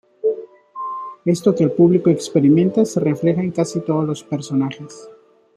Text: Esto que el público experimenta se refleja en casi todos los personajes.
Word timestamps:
Esto 1.25 1.53
que 1.53 1.63
el 1.63 1.73
público 1.73 2.09
experimenta 2.09 2.85
se 2.85 2.99
refleja 2.99 3.41
en 3.41 3.51
casi 3.51 3.81
todos 3.81 4.03
los 4.03 4.23
personajes. 4.23 5.07